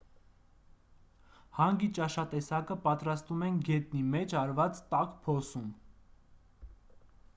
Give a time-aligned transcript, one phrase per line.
[1.57, 5.69] հանգի ճաշատեսակը պատրաստում են գետնի մեջ արված տաք փոսում